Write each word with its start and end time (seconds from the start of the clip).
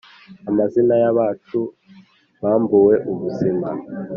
Amazina 0.49 0.93
y'abacu 1.01 1.59
bambuwe 2.41 2.95
ubuzima 3.11 3.67